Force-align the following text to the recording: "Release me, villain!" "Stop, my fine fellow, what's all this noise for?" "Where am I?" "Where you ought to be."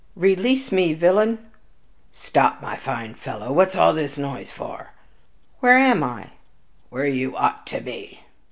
"Release 0.15 0.71
me, 0.71 0.95
villain!" 0.95 1.37
"Stop, 2.11 2.59
my 2.59 2.75
fine 2.75 3.13
fellow, 3.13 3.51
what's 3.53 3.75
all 3.75 3.93
this 3.93 4.17
noise 4.17 4.49
for?" 4.49 4.89
"Where 5.59 5.77
am 5.77 6.03
I?" 6.03 6.31
"Where 6.89 7.05
you 7.05 7.37
ought 7.37 7.67
to 7.67 7.81
be." 7.81 8.21